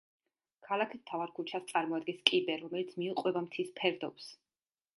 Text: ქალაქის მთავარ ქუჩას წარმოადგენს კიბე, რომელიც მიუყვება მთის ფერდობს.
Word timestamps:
ქალაქის 0.67 1.01
მთავარ 1.01 1.33
ქუჩას 1.39 1.67
წარმოადგენს 1.73 2.25
კიბე, 2.31 2.57
რომელიც 2.63 2.97
მიუყვება 3.03 3.45
მთის 3.47 3.73
ფერდობს. 3.81 4.31